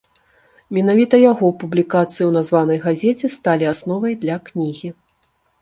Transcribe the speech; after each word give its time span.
Менавіта 0.77 1.15
яго 1.31 1.47
публікацыі 1.65 2.25
ў 2.29 2.31
названай 2.39 2.79
газеце 2.89 3.27
сталі 3.37 3.71
асновай 3.73 4.13
для 4.25 4.35
кнігі. 4.49 4.89